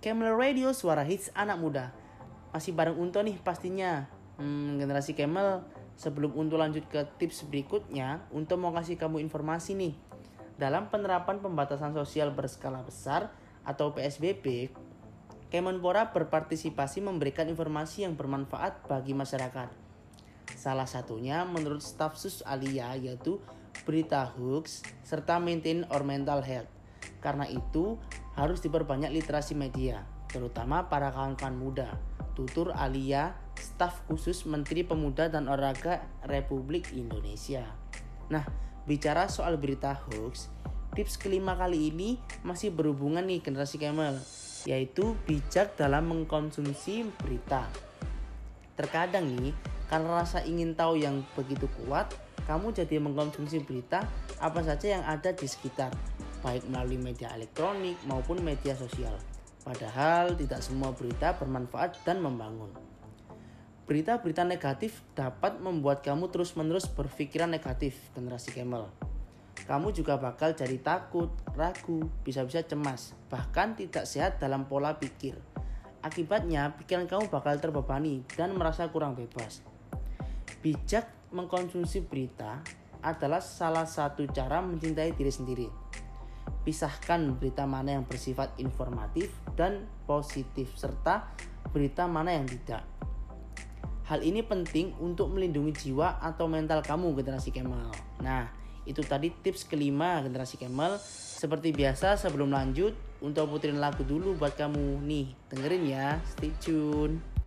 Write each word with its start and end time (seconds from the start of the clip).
Camel 0.00 0.32
Radio 0.32 0.72
suara 0.72 1.04
hits 1.04 1.28
anak 1.36 1.60
muda. 1.60 1.92
Masih 2.56 2.72
bareng 2.72 2.96
Unto 2.96 3.20
nih 3.20 3.36
pastinya. 3.36 4.08
Hmm, 4.40 4.80
generasi 4.80 5.12
Camel, 5.12 5.60
sebelum 5.92 6.32
Unto 6.40 6.56
lanjut 6.56 6.88
ke 6.88 7.04
tips 7.20 7.44
berikutnya, 7.44 8.24
Unto 8.32 8.56
mau 8.56 8.72
kasih 8.72 8.96
kamu 8.96 9.20
informasi 9.20 9.76
nih. 9.76 9.92
Dalam 10.56 10.88
penerapan 10.88 11.44
pembatasan 11.44 11.92
sosial 11.92 12.32
berskala 12.32 12.80
besar 12.80 13.28
atau 13.60 13.92
PSBB, 13.92 14.72
Kemenpora 15.52 16.16
berpartisipasi 16.16 17.04
memberikan 17.04 17.44
informasi 17.52 18.08
yang 18.08 18.16
bermanfaat 18.16 18.88
bagi 18.88 19.12
masyarakat. 19.12 19.68
Salah 20.56 20.88
satunya 20.88 21.44
menurut 21.44 21.84
staf 21.84 22.16
sus 22.16 22.40
Alia 22.48 22.96
yaitu 22.96 23.36
berita 23.84 24.24
hoax 24.24 24.80
serta 25.04 25.36
maintain 25.36 25.84
or 25.92 26.08
mental 26.08 26.40
health. 26.40 26.72
Karena 27.20 27.44
itu 27.50 28.00
harus 28.34 28.62
diperbanyak 28.62 29.10
literasi 29.10 29.58
media, 29.58 30.06
terutama 30.30 30.86
para 30.86 31.10
kawan-kawan 31.10 31.56
muda. 31.56 31.88
Tutur 32.38 32.72
Alia, 32.72 33.36
staf 33.58 34.06
khusus 34.06 34.46
Menteri 34.46 34.86
Pemuda 34.86 35.28
dan 35.28 35.50
Olahraga 35.50 36.06
Republik 36.24 36.94
Indonesia. 36.94 37.66
Nah, 38.30 38.46
bicara 38.86 39.26
soal 39.26 39.58
berita 39.58 39.92
hoax, 39.92 40.48
tips 40.94 41.18
kelima 41.18 41.58
kali 41.58 41.90
ini 41.92 42.16
masih 42.46 42.70
berhubungan 42.72 43.26
nih 43.26 43.42
generasi 43.42 43.76
Camel, 43.76 44.16
yaitu 44.64 45.18
bijak 45.26 45.74
dalam 45.76 46.08
mengkonsumsi 46.08 47.10
berita. 47.20 47.66
Terkadang 48.78 49.28
nih, 49.36 49.52
karena 49.90 50.22
rasa 50.22 50.40
ingin 50.46 50.72
tahu 50.72 50.96
yang 50.96 51.20
begitu 51.36 51.68
kuat, 51.84 52.08
kamu 52.48 52.72
jadi 52.72 52.96
mengkonsumsi 53.02 53.62
berita 53.66 54.06
apa 54.40 54.64
saja 54.64 54.96
yang 54.98 55.04
ada 55.04 55.34
di 55.34 55.44
sekitar, 55.44 55.92
baik 56.40 56.66
melalui 56.68 57.00
media 57.00 57.30
elektronik 57.36 57.96
maupun 58.08 58.40
media 58.40 58.76
sosial. 58.76 59.12
Padahal 59.60 60.34
tidak 60.34 60.64
semua 60.64 60.90
berita 60.96 61.36
bermanfaat 61.36 62.00
dan 62.02 62.24
membangun. 62.24 62.72
Berita-berita 63.84 64.46
negatif 64.46 65.02
dapat 65.18 65.58
membuat 65.58 66.00
kamu 66.00 66.30
terus-menerus 66.30 66.86
berpikiran 66.88 67.50
negatif 67.50 67.98
generasi 68.14 68.54
Camel. 68.54 68.88
Kamu 69.66 69.92
juga 69.92 70.16
bakal 70.16 70.56
jadi 70.56 70.78
takut, 70.80 71.28
ragu, 71.52 72.08
bisa-bisa 72.22 72.64
cemas, 72.64 73.12
bahkan 73.28 73.76
tidak 73.76 74.06
sehat 74.06 74.38
dalam 74.38 74.64
pola 74.64 74.96
pikir. 74.96 75.36
Akibatnya, 76.00 76.72
pikiran 76.80 77.04
kamu 77.04 77.28
bakal 77.28 77.60
terbebani 77.60 78.24
dan 78.32 78.56
merasa 78.56 78.88
kurang 78.88 79.18
bebas. 79.18 79.60
Bijak 80.64 81.10
mengkonsumsi 81.34 82.06
berita 82.08 82.64
adalah 83.04 83.44
salah 83.44 83.84
satu 83.84 84.24
cara 84.30 84.64
mencintai 84.64 85.12
diri 85.12 85.32
sendiri. 85.32 85.68
Pisahkan 86.66 87.34
berita 87.36 87.64
mana 87.64 87.98
yang 87.98 88.04
bersifat 88.04 88.54
informatif 88.60 89.32
dan 89.56 89.88
positif 90.04 90.72
serta 90.76 91.30
berita 91.70 92.04
mana 92.10 92.36
yang 92.36 92.46
tidak. 92.46 92.84
Hal 94.10 94.26
ini 94.26 94.42
penting 94.42 94.98
untuk 94.98 95.30
melindungi 95.30 95.70
jiwa 95.70 96.18
atau 96.18 96.50
mental 96.50 96.82
kamu 96.82 97.14
generasi 97.14 97.54
Kemal. 97.54 97.94
Nah, 98.18 98.50
itu 98.82 99.06
tadi 99.06 99.30
tips 99.30 99.70
kelima 99.70 100.18
generasi 100.18 100.58
Kemal. 100.58 100.98
Seperti 101.40 101.70
biasa 101.70 102.18
sebelum 102.18 102.50
lanjut, 102.50 102.92
untuk 103.22 103.46
puterin 103.48 103.78
lagu 103.78 104.02
dulu 104.02 104.34
buat 104.34 104.58
kamu 104.58 104.98
nih. 105.06 105.26
Dengerin 105.52 105.84
ya, 105.86 106.18
stay 106.26 106.50
tune. 106.58 107.39